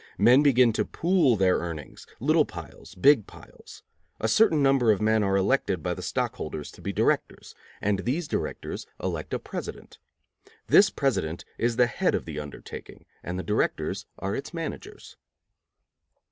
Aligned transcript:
Men 0.17 0.41
begin 0.41 0.73
to 0.73 0.83
pool 0.83 1.35
their 1.35 1.57
earnings, 1.59 2.07
little 2.19 2.43
piles, 2.43 2.95
big 2.95 3.27
piles. 3.27 3.83
A 4.19 4.27
certain 4.27 4.63
number 4.63 4.91
of 4.91 4.99
men 4.99 5.21
are 5.23 5.37
elected 5.37 5.83
by 5.83 5.93
the 5.93 6.01
stockholders 6.01 6.71
to 6.71 6.81
be 6.81 6.91
directors, 6.91 7.53
and 7.81 7.99
these 7.99 8.27
directors 8.27 8.87
elect 9.03 9.31
a 9.31 9.37
president. 9.37 9.99
This 10.65 10.89
president 10.89 11.45
is 11.59 11.75
the 11.75 11.85
head 11.85 12.15
of 12.15 12.25
the 12.25 12.39
undertaking, 12.39 13.05
and 13.23 13.37
the 13.37 13.43
directors 13.43 14.07
are 14.17 14.33
its 14.35 14.55
managers. 14.55 15.17